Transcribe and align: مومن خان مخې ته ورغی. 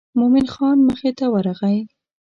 مومن 0.19 0.45
خان 0.53 0.77
مخې 0.87 1.11
ته 1.17 1.25
ورغی. 1.33 1.77